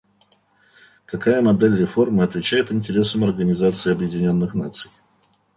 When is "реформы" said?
1.79-2.23